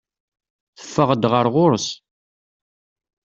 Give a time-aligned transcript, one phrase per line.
[0.79, 1.87] Teffeɣ-d ɣer ɣur-s.